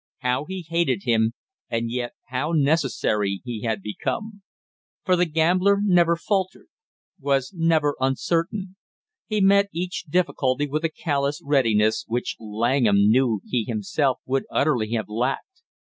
[0.21, 1.33] How he hated him,
[1.69, 4.41] and yet how necessary he had become;
[5.05, 6.69] for the gambler never faltered,
[7.19, 8.77] was never uncertain;
[9.27, 14.89] he met each difficulty with a callous readiness which Langham knew he himself would utterly
[14.93, 15.61] have lacked.